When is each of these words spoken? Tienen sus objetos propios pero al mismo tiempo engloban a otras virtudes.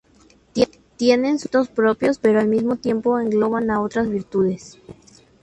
Tienen 0.97 1.37
sus 1.37 1.49
objetos 1.51 1.67
propios 1.69 2.17
pero 2.17 2.39
al 2.39 2.47
mismo 2.47 2.75
tiempo 2.75 3.19
engloban 3.19 3.69
a 3.69 3.81
otras 3.81 4.09
virtudes. 4.09 4.79